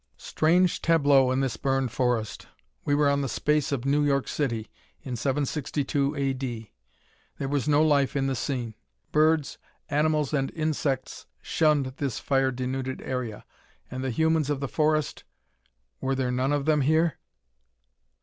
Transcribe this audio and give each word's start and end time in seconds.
Strange 0.17 0.81
tableau 0.81 1.29
in 1.31 1.41
this 1.41 1.57
burned 1.57 1.91
forest! 1.91 2.47
We 2.85 2.95
were 2.95 3.07
on 3.07 3.21
the 3.21 3.29
space 3.29 3.71
of 3.71 3.85
New 3.85 4.03
York 4.03 4.27
City 4.27 4.67
in 5.03 5.15
762 5.15 6.15
A. 6.15 6.33
D. 6.33 6.71
There 7.37 7.47
was 7.47 7.67
no 7.67 7.83
life 7.83 8.15
in 8.15 8.25
the 8.25 8.33
scene. 8.35 8.73
Birds, 9.11 9.59
animals 9.91 10.33
and 10.33 10.49
insects 10.55 11.27
shunned 11.39 11.93
this 11.97 12.17
fire 12.17 12.49
denuded 12.49 12.99
area. 13.03 13.45
And 13.91 14.03
the 14.03 14.09
humans 14.09 14.49
of 14.49 14.59
the 14.59 14.67
forest 14.67 15.23
were 15.99 16.15
there 16.15 16.31
none 16.31 16.51
of 16.51 16.65
them 16.65 16.81
here? 16.81 17.19